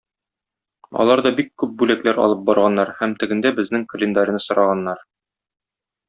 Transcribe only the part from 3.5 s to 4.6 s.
безнең календарьны